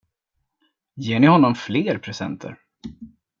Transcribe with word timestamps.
Ger 1.07 1.19
ni 1.19 1.27
honom 1.29 1.55
fler 1.65 1.99
presenter? 2.07 2.57